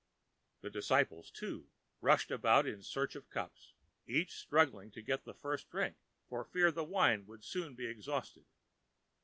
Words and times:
The 0.61 0.71
disciples, 0.71 1.29
too, 1.29 1.69
rushed 2.01 2.31
about 2.31 2.65
in 2.65 2.81
search 2.81 3.13
of 3.15 3.29
cups, 3.29 3.75
each 4.07 4.33
struggling 4.33 4.89
to 4.93 5.01
get 5.03 5.25
the 5.25 5.33
first 5.35 5.69
drink 5.69 5.95
for 6.27 6.43
fear 6.43 6.71
the 6.71 6.83
wine 6.83 7.27
should 7.41 7.75
be 7.75 7.85
exhausted. 7.85 8.45